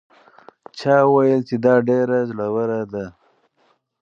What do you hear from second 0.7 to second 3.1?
چا وویل چې دا ډېره زړه وره ده.